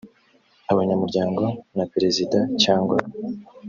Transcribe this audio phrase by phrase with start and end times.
[0.71, 1.43] abanyamuryango
[1.77, 2.95] na perezida cyangwa